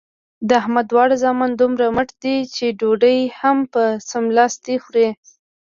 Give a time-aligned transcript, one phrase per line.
[0.47, 5.07] د احمد دواړه زامن دومره مټ دي چې ډوډۍ هم په څملاستې خوري.